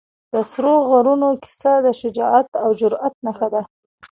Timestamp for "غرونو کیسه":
0.89-1.73